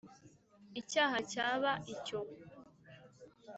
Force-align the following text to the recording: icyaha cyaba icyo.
icyaha 0.79 1.17
cyaba 1.31 1.71
icyo. 1.93 2.19